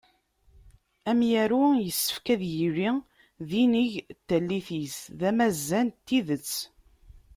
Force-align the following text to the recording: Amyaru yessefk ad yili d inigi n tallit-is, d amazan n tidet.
Amyaru 1.09 1.63
yessefk 1.85 2.25
ad 2.33 2.41
yili 2.57 2.89
d 3.47 3.49
inigi 3.63 4.01
n 4.03 4.07
tallit-is, 4.27 4.97
d 5.19 5.21
amazan 5.29 5.87
n 5.93 5.95
tidet. 6.05 6.51